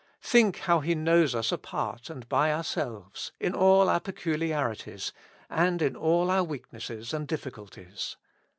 Think 0.23 0.61
how 0.61 0.79
he 0.79 0.95
knows 0.95 1.35
us 1.35 1.51
apart 1.51 2.09
and 2.09 2.27
by 2.27 2.51
our 2.51 2.63
selves, 2.63 3.33
in 3.39 3.53
all 3.53 3.87
our 3.87 3.99
peculiarities, 3.99 5.13
and 5.47 5.79
in 5.79 5.95
all 5.95 6.31
our 6.31 6.43
weak 6.43 6.73
nesses 6.73 7.13
and 7.13 7.27
difficulties. 7.27 8.15